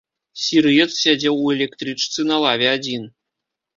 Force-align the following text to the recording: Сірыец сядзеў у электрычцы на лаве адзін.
Сірыец 0.43 0.87
сядзеў 1.03 1.37
у 1.45 1.51
электрычцы 1.57 2.19
на 2.33 2.43
лаве 2.45 2.67
адзін. 2.77 3.09